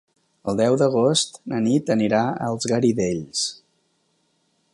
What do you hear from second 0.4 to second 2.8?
El deu d'agost na Nit anirà als